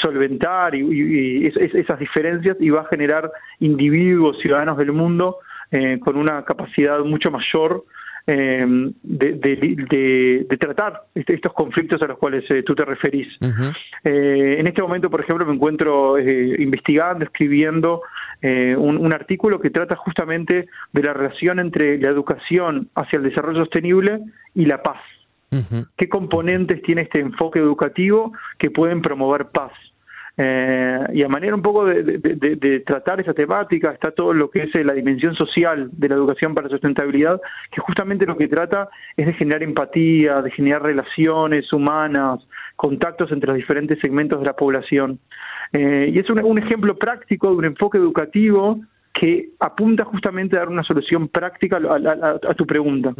solventar 0.00 0.74
y, 0.74 1.46
esas 1.46 1.98
diferencias 1.98 2.56
y 2.60 2.70
va 2.70 2.82
a 2.82 2.86
generar 2.86 3.30
individuos, 3.60 4.38
ciudadanos 4.40 4.76
del 4.78 4.92
mundo 4.92 5.38
eh, 5.70 5.98
con 6.00 6.16
una 6.16 6.44
capacidad 6.44 7.00
mucho 7.00 7.30
mayor 7.30 7.84
eh, 8.26 8.64
de, 9.02 10.46
tratar 10.58 11.02
este, 11.14 11.34
estos 11.34 11.52
conflictos 11.52 12.00
a 12.02 12.06
los 12.06 12.18
cuales 12.18 12.44
eh, 12.50 12.62
tú 12.62 12.74
te 12.74 12.84
referís. 12.84 13.28
en 14.04 14.66
este 14.66 14.82
momento, 14.82 15.10
por 15.10 15.20
ejemplo, 15.20 15.44
me 15.46 15.54
encuentro 15.54 16.18
investigando, 16.18 17.24
escribiendo 17.24 18.02
un, 18.42 18.98
un, 18.98 19.12
artículo 19.12 19.60
que 19.60 19.70
trata 19.70 19.96
justamente 19.96 20.68
de 20.92 21.02
la 21.02 21.12
relación 21.12 21.58
entre 21.58 21.98
la 21.98 22.08
educación 22.08 22.88
hacia 22.94 23.18
el 23.18 23.22
desarrollo 23.22 23.60
sostenible 23.60 24.20
y 24.54 24.66
la 24.66 24.82
paz. 24.82 25.00
¿Qué 25.96 26.08
componentes 26.08 26.82
tiene 26.82 27.02
este 27.02 27.20
enfoque 27.20 27.58
educativo 27.58 28.32
que 28.58 28.70
pueden 28.70 29.02
promover 29.02 29.46
paz? 29.46 29.72
Eh, 30.36 30.98
y 31.12 31.22
a 31.22 31.28
manera 31.28 31.54
un 31.54 31.62
poco 31.62 31.84
de, 31.84 32.82
tratar 32.84 33.20
esa 33.20 33.34
temática 33.34 33.92
está 33.92 34.10
todo 34.10 34.32
lo 34.32 34.50
que 34.50 34.64
es 34.64 34.74
eh, 34.74 34.82
la 34.82 34.92
dimensión 34.92 35.36
social 35.36 35.90
de 35.92 36.08
la 36.08 36.16
educación 36.16 36.54
para 36.54 36.66
la 36.66 36.72
sustentabilidad, 36.72 37.40
que 37.70 37.80
justamente 37.80 38.26
lo 38.26 38.36
que 38.36 38.48
trata 38.48 38.88
es 39.16 39.26
de 39.26 39.32
generar 39.34 39.62
empatía, 39.62 40.42
de 40.42 40.50
generar 40.50 40.82
relaciones 40.82 41.72
humanas, 41.72 42.40
contactos 42.74 43.30
entre 43.30 43.48
los 43.48 43.56
diferentes 43.56 43.98
segmentos 44.00 44.40
de 44.40 44.46
la 44.46 44.56
población. 44.56 45.20
Eh, 45.72 46.10
y 46.12 46.18
es 46.18 46.28
un, 46.28 46.58
ejemplo 46.58 46.96
práctico 46.96 47.50
de 47.50 47.56
un 47.56 47.64
enfoque 47.66 47.98
educativo 47.98 48.80
que 49.12 49.50
apunta 49.60 50.04
justamente 50.04 50.56
a 50.56 50.60
dar 50.60 50.68
una 50.68 50.82
solución 50.82 51.28
práctica 51.28 51.76
a, 51.76 52.54
tu 52.54 52.66
pregunta. 52.66 53.14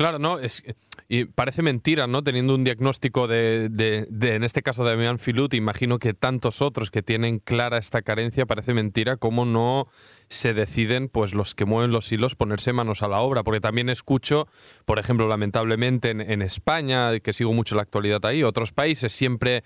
Claro, 0.00 0.18
no, 0.18 0.38
es 0.38 0.62
y 1.10 1.26
parece 1.26 1.60
mentira, 1.60 2.06
¿no? 2.06 2.24
Teniendo 2.24 2.54
un 2.54 2.64
diagnóstico 2.64 3.28
de, 3.28 3.68
de, 3.68 4.34
en 4.34 4.44
este 4.44 4.62
caso 4.62 4.82
de 4.82 4.92
Damián 4.92 5.18
Filut, 5.18 5.52
imagino 5.52 5.98
que 5.98 6.14
tantos 6.14 6.62
otros 6.62 6.90
que 6.90 7.02
tienen 7.02 7.38
clara 7.38 7.76
esta 7.76 8.00
carencia, 8.00 8.46
parece 8.46 8.72
mentira 8.72 9.18
cómo 9.18 9.44
no 9.44 9.88
se 10.30 10.54
deciden, 10.54 11.08
pues 11.08 11.34
los 11.34 11.54
que 11.54 11.66
mueven 11.66 11.90
los 11.90 12.10
hilos, 12.10 12.36
ponerse 12.36 12.72
manos 12.72 13.02
a 13.02 13.08
la 13.08 13.20
obra. 13.20 13.42
Porque 13.42 13.60
también 13.60 13.90
escucho, 13.90 14.46
por 14.86 14.98
ejemplo, 14.98 15.28
lamentablemente 15.28 16.10
en, 16.10 16.20
en 16.20 16.40
España, 16.40 17.18
que 17.18 17.32
sigo 17.32 17.52
mucho 17.52 17.74
la 17.74 17.82
actualidad 17.82 18.24
ahí, 18.24 18.44
otros 18.44 18.72
países, 18.72 19.12
siempre 19.12 19.56
eh, 19.56 19.62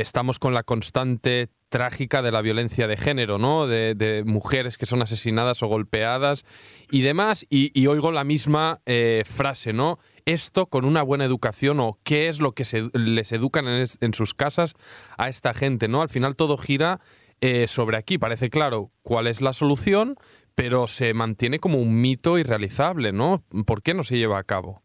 estamos 0.00 0.38
con 0.38 0.54
la 0.54 0.62
constante 0.62 1.50
trágica 1.74 2.22
de 2.22 2.30
la 2.30 2.40
violencia 2.40 2.86
de 2.86 2.96
género, 2.96 3.38
¿no? 3.38 3.66
De, 3.66 4.22
mujeres 4.24 4.78
que 4.78 4.86
son 4.86 5.02
asesinadas 5.02 5.60
o 5.64 5.66
golpeadas 5.66 6.44
y 6.88 7.02
demás. 7.02 7.44
Y, 7.50 7.86
oigo 7.88 8.12
la 8.12 8.22
misma 8.22 8.80
eh, 8.86 9.24
frase, 9.26 9.72
¿no? 9.72 9.98
Esto 10.24 10.66
con 10.66 10.84
una 10.84 11.02
buena 11.02 11.24
educación 11.24 11.80
o 11.80 11.98
qué 12.04 12.28
es 12.28 12.38
lo 12.38 12.52
que 12.52 12.64
se, 12.64 12.88
les 12.92 13.32
educan 13.32 13.66
en, 13.66 14.14
sus 14.14 14.34
casas 14.34 14.74
a 15.18 15.28
esta 15.28 15.52
gente, 15.52 15.88
¿no? 15.88 16.00
Al 16.00 16.08
final 16.08 16.36
todo 16.36 16.56
gira 16.58 17.00
eh, 17.44 17.68
sobre 17.68 17.98
aquí. 17.98 18.16
Parece 18.16 18.48
claro 18.48 18.90
cuál 19.02 19.26
es 19.26 19.42
la 19.42 19.52
solución, 19.52 20.16
pero 20.54 20.86
se 20.86 21.12
mantiene 21.12 21.58
como 21.58 21.76
un 21.76 22.00
mito 22.00 22.38
irrealizable, 22.38 23.12
¿no? 23.12 23.44
¿Por 23.66 23.82
qué 23.82 23.92
no 23.92 24.02
se 24.02 24.16
lleva 24.16 24.38
a 24.38 24.44
cabo? 24.44 24.80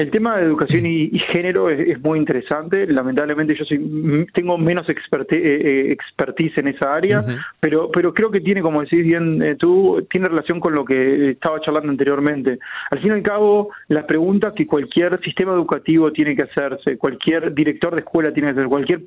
El 0.00 0.12
tema 0.12 0.36
de 0.38 0.44
educación 0.44 0.86
y, 0.86 1.10
género 1.32 1.68
es, 1.68 2.00
muy 2.00 2.20
interesante. 2.20 2.86
Lamentablemente 2.86 3.54
yo 3.54 3.64
soy, 3.64 4.26
tengo 4.32 4.56
menos 4.56 4.88
eh, 4.88 4.94
eh, 5.32 5.92
expertise 5.92 6.56
en 6.56 6.68
esa 6.68 6.94
área, 6.94 7.22
pero, 7.58 7.90
pero 7.90 8.14
creo 8.14 8.30
que 8.30 8.40
tiene, 8.40 8.62
como 8.62 8.80
decís 8.80 9.04
bien 9.04 9.42
eh, 9.42 9.56
tú, 9.56 10.06
tiene 10.08 10.28
relación 10.28 10.58
con 10.60 10.74
lo 10.74 10.84
que 10.84 11.32
estaba 11.32 11.60
charlando 11.60 11.90
anteriormente. 11.90 12.58
Al 12.90 13.00
fin 13.00 13.08
y 13.08 13.14
al 13.14 13.22
cabo, 13.22 13.70
la 13.88 14.06
pregunta 14.06 14.54
que 14.54 14.66
cualquier 14.66 15.20
sistema 15.22 15.52
educativo 15.52 16.10
tiene 16.12 16.34
que 16.34 16.44
hacerse, 16.44 16.96
cualquier 16.96 17.52
director 17.52 17.94
de 17.94 18.00
escuela 18.00 18.32
tiene 18.32 18.48
que 18.48 18.52
hacer, 18.52 18.68
cualquier 18.68 19.00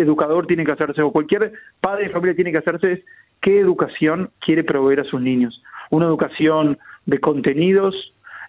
educador 0.00 0.46
tiene 0.46 0.64
que 0.64 0.72
hacerse, 0.72 1.02
o 1.02 1.12
cualquier 1.12 1.52
padre 1.80 2.04
de 2.04 2.10
familia 2.10 2.34
tiene 2.34 2.52
que 2.52 2.58
hacerse 2.58 2.92
es 2.92 3.00
qué 3.40 3.60
educación 3.60 4.30
quiere 4.40 4.64
proveer 4.64 5.00
a 5.00 5.04
sus 5.04 5.20
niños. 5.20 5.62
Una 5.90 6.06
educación 6.06 6.78
de 7.06 7.18
contenidos, 7.18 7.94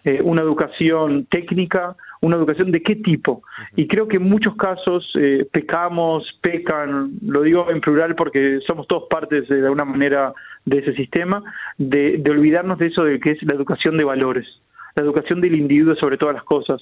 eh, 0.04 0.20
una 0.22 0.42
educación 0.42 1.26
técnica, 1.26 1.94
una 2.22 2.36
educación 2.36 2.70
de 2.70 2.82
qué 2.82 2.96
tipo. 2.96 3.42
Y 3.76 3.86
creo 3.86 4.08
que 4.08 4.16
en 4.16 4.24
muchos 4.24 4.56
casos 4.56 5.10
eh, 5.18 5.46
pecamos, 5.52 6.24
pecan, 6.40 7.12
lo 7.22 7.42
digo 7.42 7.70
en 7.70 7.80
plural 7.80 8.14
porque 8.14 8.60
somos 8.66 8.86
todos 8.86 9.04
partes 9.10 9.48
de 9.48 9.62
alguna 9.62 9.84
manera 9.84 10.32
de 10.64 10.78
ese 10.78 10.94
sistema, 10.94 11.42
de, 11.78 12.22
olvidarnos 12.30 12.78
de 12.78 12.86
eso 12.86 13.04
de 13.04 13.20
que 13.20 13.32
es 13.32 13.42
la 13.42 13.54
educación 13.54 13.96
de 13.96 14.04
valores, 14.04 14.46
la 14.96 15.02
educación 15.02 15.40
del 15.40 15.54
individuo 15.54 15.94
sobre 15.96 16.18
todas 16.18 16.34
las 16.34 16.44
cosas. 16.44 16.80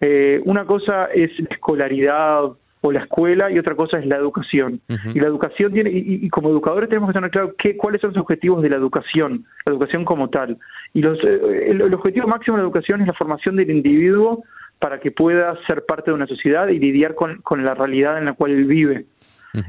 Eh, 0.00 0.40
una 0.44 0.64
cosa 0.64 1.06
es 1.06 1.30
la 1.38 1.48
escolaridad, 1.50 2.44
o 2.82 2.92
la 2.92 3.00
escuela 3.00 3.50
y 3.50 3.58
otra 3.58 3.74
cosa 3.74 3.98
es 3.98 4.06
la 4.06 4.16
educación. 4.16 4.80
Y 5.14 5.20
la 5.20 5.26
educación 5.26 5.72
tiene, 5.72 5.90
y, 5.92 6.28
como 6.30 6.48
educadores 6.48 6.88
tenemos 6.88 7.10
que 7.10 7.14
tener 7.14 7.30
claro 7.30 7.54
qué, 7.58 7.76
cuáles 7.76 8.00
son 8.00 8.12
los 8.12 8.22
objetivos 8.22 8.62
de 8.62 8.70
la 8.70 8.76
educación, 8.76 9.44
la 9.66 9.72
educación 9.72 10.04
como 10.04 10.30
tal. 10.30 10.58
Y 10.94 11.02
los, 11.02 11.18
eh, 11.22 11.70
el, 11.70 11.94
objetivo 11.94 12.26
máximo 12.26 12.56
de 12.56 12.62
la 12.62 12.66
educación 12.68 13.00
es 13.02 13.06
la 13.06 13.12
formación 13.12 13.56
del 13.56 13.70
individuo 13.70 14.44
para 14.78 14.98
que 14.98 15.10
pueda 15.10 15.54
ser 15.66 15.84
parte 15.84 16.10
de 16.10 16.14
una 16.14 16.26
sociedad 16.26 16.68
y 16.68 16.78
lidiar 16.78 17.14
con, 17.14 17.42
con 17.42 17.64
la 17.64 17.74
realidad 17.74 18.16
en 18.16 18.24
la 18.24 18.32
cual 18.32 18.52
él 18.52 18.64
vive. 18.64 19.06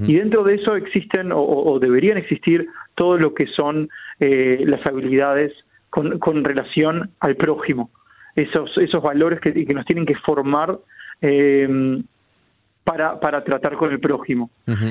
Y 0.07 0.13
dentro 0.13 0.43
de 0.43 0.53
eso 0.55 0.75
existen 0.75 1.31
o, 1.33 1.79
deberían 1.79 2.15
existir 2.15 2.67
todo 2.93 3.17
lo 3.17 3.33
que 3.33 3.47
son 3.47 3.89
eh, 4.19 4.63
las 4.67 4.85
habilidades 4.85 5.53
con, 5.89 6.19
con, 6.19 6.43
relación 6.43 7.09
al 7.19 7.35
prójimo, 7.35 7.89
esos, 8.35 8.77
esos 8.77 9.01
valores 9.01 9.39
que, 9.39 9.51
que 9.65 9.73
nos 9.73 9.87
tienen 9.87 10.05
que 10.05 10.13
formar 10.17 10.77
eh, 11.21 12.03
para, 12.83 13.19
para 13.19 13.43
tratar 13.43 13.75
con 13.75 13.91
el 13.91 13.99
prójimo. 13.99 14.49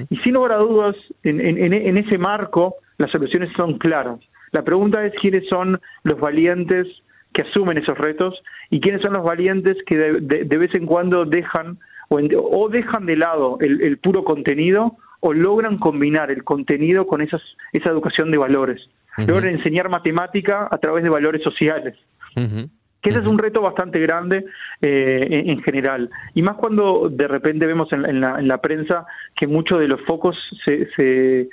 Y 0.09 0.17
sin 0.19 0.35
lugar 0.35 0.53
a 0.53 0.59
dudas, 0.59 0.97
en, 1.23 1.41
en, 1.41 1.97
ese 1.97 2.19
marco, 2.19 2.77
las 2.99 3.11
soluciones 3.11 3.51
son 3.57 3.79
claras. 3.79 4.21
La 4.53 4.63
pregunta 4.63 5.05
es 5.05 5.13
quiénes 5.21 5.49
son 5.49 5.81
los 6.03 6.19
valientes 6.21 6.87
que 7.33 7.43
asumen 7.43 7.79
esos 7.79 7.97
retos 7.97 8.41
y 8.71 8.81
quiénes 8.81 9.03
son 9.03 9.13
los 9.13 9.25
valientes 9.25 9.77
que 9.87 9.97
de, 9.97 10.59
vez 10.59 10.75
en 10.75 10.87
cuando 10.87 11.25
dejan 11.25 11.79
o, 12.09 12.69
dejan 12.69 13.07
de 13.07 13.17
lado 13.17 13.59
el, 13.61 13.99
puro 13.99 14.25
contenido 14.25 14.97
o 15.21 15.33
logran 15.33 15.79
combinar 15.79 16.31
el 16.31 16.43
contenido 16.43 17.07
con 17.07 17.21
esas, 17.21 17.43
esa 17.73 17.91
educación 17.91 18.31
de 18.31 18.39
valores. 18.39 18.81
Logran 19.27 19.55
enseñar 19.55 19.89
matemática 19.89 20.67
a 20.71 20.79
través 20.79 21.05
de 21.05 21.11
valores 21.11 21.43
sociales 21.43 21.97
que 23.01 23.11
ese 23.11 23.21
es 23.21 23.27
un 23.27 23.39
reto 23.39 23.63
bastante 23.63 23.99
grande 23.99 24.45
eh, 24.81 25.45
en, 25.47 25.63
general. 25.63 26.11
Y 26.35 26.43
más 26.43 26.57
cuando 26.57 27.09
de 27.11 27.29
repente 27.29 27.67
vemos 27.67 27.93
en, 27.93 28.21
la, 28.21 28.39
en 28.39 28.49
la, 28.49 28.59
prensa 28.59 29.07
que 29.37 29.47
muchos 29.47 29.81
de 29.81 29.89
los 29.89 30.01
focos 30.03 30.37
se, 30.65 30.89
se, 30.95 31.49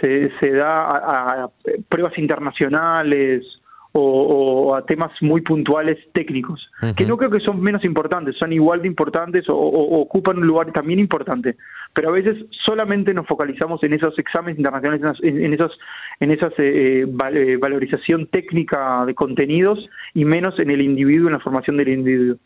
se, 0.00 0.50
da 0.50 1.44
a, 1.44 1.50
pruebas 1.88 2.18
internacionales 2.18 3.44
o, 3.92 4.74
a 4.74 4.84
temas 4.86 5.10
muy 5.20 5.42
puntuales 5.42 5.98
técnicos, 6.12 6.70
que 6.96 7.04
no 7.04 7.18
creo 7.18 7.30
que 7.30 7.40
son 7.40 7.60
menos 7.60 7.84
importantes, 7.84 8.36
son 8.38 8.52
igual 8.52 8.80
de 8.80 8.88
importantes 8.88 9.48
o, 9.48 9.54
ocupan 9.54 10.38
un 10.38 10.46
lugar 10.46 10.72
también 10.72 10.98
importante, 10.98 11.56
pero 11.94 12.08
a 12.08 12.12
veces 12.12 12.36
solamente 12.64 13.12
nos 13.12 13.26
focalizamos 13.26 13.82
en 13.82 13.92
esos 13.92 14.18
exámenes 14.18 14.58
internacionales, 14.58 15.18
en, 15.22 15.52
esos, 15.52 15.78
en 16.20 16.30
esa 16.30 16.48
eh, 16.58 17.04
eh, 17.04 17.56
valorización 17.58 18.26
técnica 18.28 19.04
de 19.06 19.14
contenidos 19.14 19.78
y 20.14 20.24
menos 20.24 20.58
en 20.58 20.70
el 20.70 20.80
individuo, 20.80 21.28
en 21.28 21.34
la 21.34 21.40
formación 21.40 21.76
del 21.76 21.88
individuo. 21.88 22.36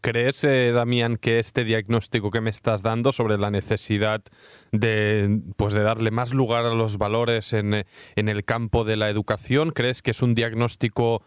¿Crees, 0.00 0.42
eh, 0.44 0.72
Damián, 0.72 1.16
que 1.16 1.38
este 1.38 1.64
diagnóstico 1.64 2.30
que 2.30 2.40
me 2.40 2.50
estás 2.50 2.82
dando 2.82 3.12
sobre 3.12 3.36
la 3.36 3.50
necesidad 3.50 4.22
de, 4.72 5.40
pues 5.56 5.74
de 5.74 5.82
darle 5.82 6.10
más 6.10 6.32
lugar 6.32 6.64
a 6.64 6.74
los 6.74 6.98
valores 6.98 7.52
en, 7.52 7.74
en 8.16 8.28
el 8.28 8.44
campo 8.44 8.84
de 8.84 8.96
la 8.96 9.10
educación, 9.10 9.70
crees 9.70 10.02
que 10.02 10.10
es 10.12 10.22
un 10.22 10.34
diagnóstico 10.34 11.22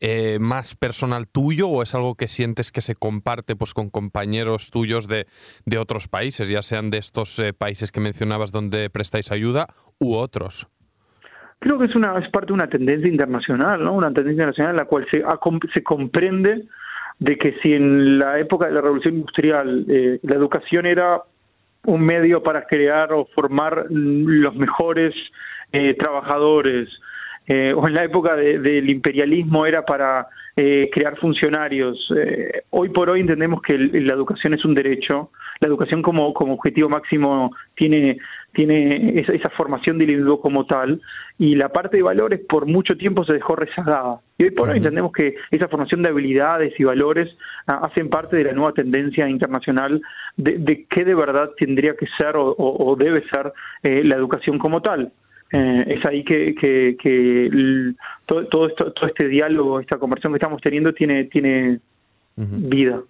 eh, 0.00 0.38
más 0.40 0.74
personal 0.74 1.26
tuyo 1.28 1.68
o 1.68 1.82
es 1.82 1.94
algo 1.94 2.14
que 2.14 2.28
sientes 2.28 2.70
que 2.70 2.80
se 2.80 2.94
comparte 2.94 3.56
pues, 3.56 3.74
con 3.74 3.90
compañeros 3.90 4.70
tuyos 4.70 5.08
de, 5.08 5.26
de 5.64 5.78
otros 5.78 6.08
países, 6.08 6.48
ya 6.48 6.62
sean 6.62 6.90
de 6.90 6.98
estos 6.98 7.38
eh, 7.38 7.52
países 7.52 7.92
que 7.92 8.00
mencionabas 8.00 8.52
donde 8.52 8.90
prestáis 8.90 9.32
ayuda 9.32 9.66
u 9.98 10.14
otros? 10.14 10.68
Creo 11.58 11.78
que 11.78 11.86
es, 11.86 11.96
una, 11.96 12.18
es 12.18 12.30
parte 12.30 12.48
de 12.48 12.52
una 12.52 12.68
tendencia 12.68 13.08
internacional, 13.08 13.82
¿no? 13.82 13.94
una 13.94 14.08
tendencia 14.08 14.32
internacional 14.32 14.72
en 14.72 14.76
la 14.76 14.84
cual 14.84 15.06
se, 15.10 15.24
se 15.72 15.82
comprende 15.82 16.66
de 17.18 17.38
que 17.38 17.54
si 17.62 17.72
en 17.72 18.18
la 18.18 18.38
época 18.38 18.66
de 18.66 18.72
la 18.72 18.82
revolución 18.82 19.14
industrial 19.14 19.86
eh, 19.88 20.20
la 20.22 20.34
educación 20.34 20.84
era 20.84 21.22
un 21.86 22.02
medio 22.02 22.42
para 22.42 22.66
crear 22.66 23.12
o 23.12 23.26
formar 23.34 23.86
los 23.88 24.54
mejores 24.54 25.14
eh, 25.72 25.94
trabajadores, 25.94 26.88
eh, 27.46 27.72
o 27.76 27.86
en 27.86 27.94
la 27.94 28.04
época 28.04 28.36
del 28.36 28.90
imperialismo 28.90 29.66
era 29.66 29.84
para 29.84 30.28
eh, 30.56 30.88
crear 30.92 31.18
funcionarios. 31.18 31.98
Eh, 32.16 32.62
hoy 32.70 32.88
por 32.88 33.10
hoy 33.10 33.20
entendemos 33.20 33.60
que 33.62 33.76
la 33.76 34.14
educación 34.14 34.54
es 34.54 34.64
un 34.64 34.74
derecho, 34.74 35.30
la 35.60 35.68
educación 35.68 36.02
como, 36.02 36.32
como 36.32 36.54
objetivo 36.54 36.88
máximo 36.88 37.54
tiene, 37.74 38.18
tiene 38.52 39.20
esa, 39.20 39.50
formación 39.50 39.98
del 39.98 40.10
individuo 40.10 40.40
como 40.40 40.64
tal, 40.64 41.00
y 41.38 41.54
la 41.54 41.68
parte 41.68 41.98
de 41.98 42.02
valores 42.02 42.40
por 42.48 42.66
mucho 42.66 42.96
tiempo 42.96 43.24
se 43.24 43.34
dejó 43.34 43.54
rezagada. 43.54 44.20
Y 44.38 44.44
hoy 44.44 44.50
por 44.50 44.70
hoy 44.70 44.78
entendemos 44.78 45.12
que 45.12 45.34
esa 45.50 45.68
formación 45.68 46.02
de 46.02 46.08
habilidades 46.08 46.72
y 46.78 46.84
valores 46.84 47.28
ah, 47.66 47.80
hacen 47.82 48.08
parte 48.08 48.36
de 48.36 48.44
la 48.44 48.52
nueva 48.52 48.72
tendencia 48.72 49.28
internacional 49.28 50.00
de, 50.36 50.58
de 50.58 50.86
qué 50.88 51.04
de 51.04 51.14
verdad 51.14 51.50
tendría 51.58 51.96
que 51.96 52.06
ser 52.18 52.34
o, 52.36 52.96
debe 52.98 53.22
ser 53.28 53.52
la 53.82 54.16
educación 54.16 54.58
como 54.58 54.80
tal. 54.80 55.12
Eh, 55.52 55.84
es 55.86 56.04
ahí 56.04 56.24
que, 56.24 56.54
que, 56.54 57.94
todo, 58.26 58.66
esto, 58.68 58.92
todo 58.92 59.06
este 59.06 59.28
diálogo, 59.28 59.80
esta 59.80 59.98
conversación 59.98 60.32
que 60.32 60.38
estamos 60.38 60.60
teniendo 60.60 60.92
tiene, 60.92 61.24
tiene 61.24 61.80
vida. 62.36 63.02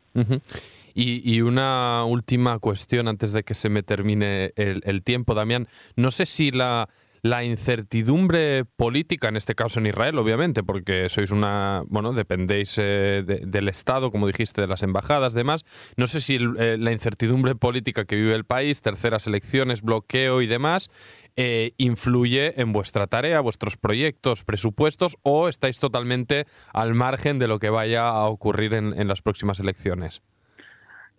y, 0.95 1.41
una 1.41 2.05
última 2.05 2.59
cuestión 2.59 3.09
antes 3.09 3.33
de 3.33 3.43
que 3.43 3.55
se 3.55 3.69
me 3.69 3.83
termine 3.83 4.51
el, 4.57 4.83
el 4.85 5.03
tiempo, 5.03 5.35
Damián. 5.35 5.67
No 5.97 6.11
sé 6.11 6.27
si 6.27 6.51
la 6.51 6.89
la 7.31 7.45
incertidumbre 7.45 8.65
política, 8.65 9.29
en 9.29 9.37
este 9.37 9.55
caso 9.55 9.81
en 9.81 9.87
Israel, 9.87 10.19
obviamente, 10.19 10.63
porque 10.63 11.09
sois 11.09 11.31
una, 11.31 11.83
bueno, 11.89 12.13
dependéis 12.13 12.77
eh, 12.79 13.23
del 13.27 13.69
Estado, 13.69 14.11
como 14.11 14.27
dijiste, 14.27 14.61
de 14.61 14.67
las 14.67 14.83
embajadas, 14.83 15.35
demás. 15.35 15.65
No 15.97 16.07
sé 16.07 16.21
si 16.21 16.37
eh, 16.59 16.77
la 16.79 16.93
incertidumbre 16.93 17.55
política 17.55 18.05
que 18.05 18.17
vive 18.17 18.35
el 18.35 18.45
país, 18.45 18.81
terceras 18.81 19.27
elecciones, 19.27 19.83
bloqueo 19.83 20.41
y 20.41 20.47
demás, 20.47 20.91
eh, 21.37 21.73
influye 21.77 22.61
en 22.61 22.73
vuestra 22.73 23.07
tarea, 23.07 23.41
vuestros 23.41 23.77
proyectos, 23.77 24.45
presupuestos, 24.45 25.17
o 25.23 25.49
estáis 25.49 25.79
totalmente 25.79 26.47
al 26.73 26.95
margen 26.95 27.39
de 27.39 27.49
lo 27.49 27.59
que 27.59 27.71
vaya 27.71 28.09
a 28.09 28.27
ocurrir 28.27 28.75
en 28.75 29.09
las 29.09 29.23
próximas 29.23 29.61
elecciones. 29.61 30.23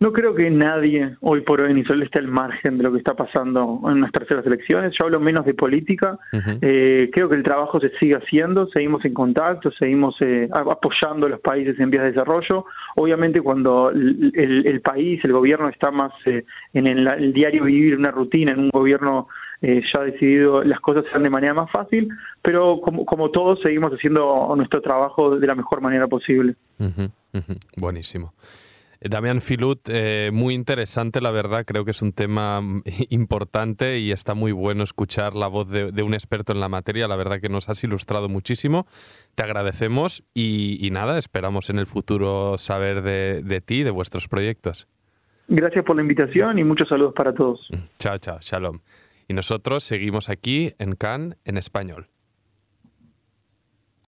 No 0.00 0.12
creo 0.12 0.32
que 0.32 0.48
nadie 0.48 1.16
hoy 1.20 1.40
por 1.40 1.60
hoy 1.60 1.72
en 1.72 1.78
Israel 1.78 2.04
esté 2.04 2.20
al 2.20 2.28
margen 2.28 2.78
de 2.78 2.84
lo 2.84 2.92
que 2.92 2.98
está 2.98 3.14
pasando 3.14 3.80
en 3.86 4.00
las 4.00 4.12
terceras 4.12 4.46
elecciones. 4.46 4.92
Yo 4.96 5.06
hablo 5.06 5.18
menos 5.18 5.44
de 5.44 5.54
política. 5.54 6.16
Eh, 6.62 7.10
creo 7.12 7.28
que 7.28 7.34
el 7.34 7.42
trabajo 7.42 7.80
se 7.80 7.90
sigue 7.98 8.14
haciendo, 8.14 8.68
seguimos 8.68 9.04
en 9.04 9.12
contacto, 9.12 9.72
seguimos 9.72 10.14
eh, 10.20 10.48
apoyando 10.52 11.26
a 11.26 11.30
los 11.30 11.40
países 11.40 11.78
en 11.80 11.90
vías 11.90 12.04
de 12.04 12.12
desarrollo. 12.12 12.64
Obviamente 12.94 13.40
cuando 13.40 13.90
el, 13.90 14.80
país, 14.84 15.20
el 15.24 15.32
gobierno 15.32 15.68
está 15.68 15.90
más 15.90 16.12
eh, 16.26 16.44
en 16.74 16.86
el, 16.86 17.32
diario 17.32 17.64
vivir 17.64 17.96
una 17.96 18.12
rutina, 18.12 18.52
en 18.52 18.60
un 18.60 18.70
gobierno 18.70 19.26
ya 19.60 20.02
decidido, 20.04 20.62
las 20.62 20.78
cosas 20.78 21.04
se 21.06 21.10
dan 21.10 21.24
de 21.24 21.30
manera 21.30 21.52
más 21.52 21.68
fácil, 21.72 22.08
pero 22.40 22.80
como, 22.80 23.04
como 23.04 23.32
todos 23.32 23.58
seguimos 23.60 23.90
haciendo 23.90 24.54
nuestro 24.56 24.80
trabajo 24.80 25.36
de 25.36 25.46
la 25.48 25.56
mejor 25.56 25.80
manera 25.80 26.06
posible. 26.06 26.54
Buenísimo. 27.76 28.32
Damián 29.00 29.40
Filut, 29.40 29.88
eh, 29.90 30.30
muy 30.32 30.54
interesante, 30.54 31.20
la 31.20 31.30
verdad. 31.30 31.64
Creo 31.64 31.84
que 31.84 31.92
es 31.92 32.02
un 32.02 32.12
tema 32.12 32.60
importante 33.10 33.98
y 33.98 34.10
está 34.10 34.34
muy 34.34 34.52
bueno 34.52 34.82
escuchar 34.82 35.34
la 35.34 35.46
voz 35.46 35.70
de, 35.70 36.02
un 36.02 36.14
experto 36.14 36.52
en 36.52 36.60
la 36.60 36.68
materia. 36.68 37.06
La 37.06 37.16
verdad 37.16 37.40
que 37.40 37.48
nos 37.48 37.68
has 37.68 37.82
ilustrado 37.84 38.28
muchísimo. 38.28 38.86
Te 39.34 39.44
agradecemos 39.44 40.24
y, 40.34 40.88
nada, 40.90 41.18
esperamos 41.18 41.70
en 41.70 41.78
el 41.78 41.86
futuro 41.86 42.56
saber 42.58 43.02
de, 43.02 43.42
de 43.42 43.60
ti, 43.60 43.84
de 43.84 43.90
vuestros 43.90 44.26
proyectos. 44.26 44.88
Gracias 45.46 45.84
por 45.84 45.96
la 45.96 46.02
invitación 46.02 46.58
y 46.58 46.64
muchos 46.64 46.88
saludos 46.88 47.14
para 47.14 47.32
todos. 47.32 47.68
Chao, 47.98 48.18
chao, 48.18 48.38
shalom. 48.40 48.80
Y 49.28 49.34
nosotros 49.34 49.84
seguimos 49.84 50.28
aquí 50.28 50.74
en 50.78 50.94
Cannes 50.94 51.38
en 51.44 51.56
español. 51.56 52.08